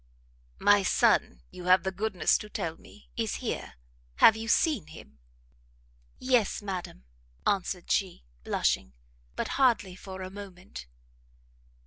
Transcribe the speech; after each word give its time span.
"My 0.57 0.81
son, 0.81 1.43
you 1.51 1.65
have 1.65 1.83
the 1.83 1.91
goodness 1.91 2.39
to 2.39 2.49
tell 2.49 2.75
me, 2.75 3.11
is 3.15 3.35
here, 3.35 3.75
have 4.15 4.35
you 4.35 4.47
seen 4.47 4.87
him?" 4.87 5.19
"Yes, 6.17 6.59
madam," 6.63 7.03
answered 7.45 7.91
she, 7.91 8.23
blushing, 8.43 8.93
"but 9.35 9.47
hardly 9.59 9.95
for 9.95 10.23
a 10.23 10.31
moment." 10.31 10.87